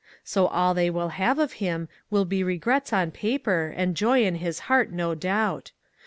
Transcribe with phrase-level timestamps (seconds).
[0.23, 4.33] So all they will have of him will be regrets on paper, and joy in
[4.41, 5.73] his heart, no doubt.